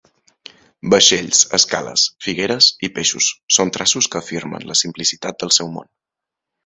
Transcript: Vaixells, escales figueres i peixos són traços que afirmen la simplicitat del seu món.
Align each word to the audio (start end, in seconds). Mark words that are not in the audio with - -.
Vaixells, 0.93 1.41
escales 1.57 2.05
figueres 2.27 2.69
i 2.87 2.89
peixos 2.95 3.27
són 3.59 3.73
traços 3.77 4.09
que 4.15 4.23
afirmen 4.25 4.67
la 4.71 4.79
simplicitat 4.85 5.39
del 5.45 5.55
seu 5.59 5.71
món. 5.77 5.93